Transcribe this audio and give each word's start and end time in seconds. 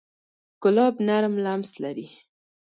ګلاب 0.63 0.95
نرم 1.07 1.35
لمس 1.45 1.71
لري. 1.83 2.07